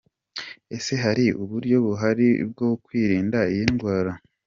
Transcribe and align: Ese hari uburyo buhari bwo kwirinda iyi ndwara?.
Ese 0.75 0.93
hari 1.03 1.25
uburyo 1.43 1.75
buhari 1.85 2.27
bwo 2.51 2.69
kwirinda 2.83 3.39
iyi 3.53 3.65
ndwara?. 3.73 4.11